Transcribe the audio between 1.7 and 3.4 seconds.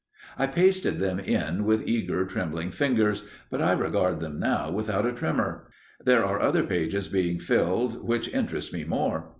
eager trembling fingers,